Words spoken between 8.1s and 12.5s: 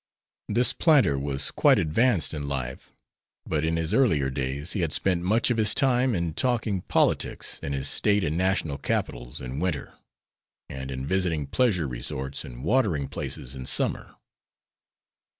and National capitals in winter, and in visiting pleasure resorts